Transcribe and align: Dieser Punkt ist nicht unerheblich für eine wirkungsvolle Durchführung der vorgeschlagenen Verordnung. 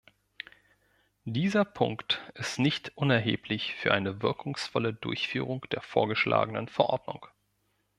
Dieser 1.25 1.63
Punkt 1.63 2.21
ist 2.33 2.57
nicht 2.57 2.91
unerheblich 2.95 3.75
für 3.75 3.93
eine 3.93 4.23
wirkungsvolle 4.23 4.95
Durchführung 4.95 5.61
der 5.69 5.81
vorgeschlagenen 5.83 6.67
Verordnung. 6.67 7.27